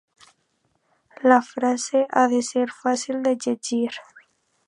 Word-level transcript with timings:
la 1.29 1.41
frase 1.49 2.01
ha 2.21 2.25
de 2.33 2.41
ser 2.49 2.65
fàcil 2.79 3.23
de 3.27 3.37
llegir 3.45 3.93